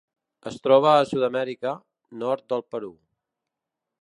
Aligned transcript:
Es 0.51 0.55
troba 0.67 0.93
a 0.93 1.03
Sud-amèrica: 1.11 1.75
nord 2.25 2.49
del 2.55 2.69
Perú. 2.75 2.91